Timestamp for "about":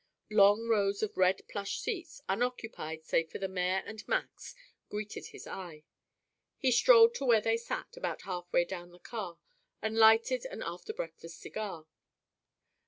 7.97-8.23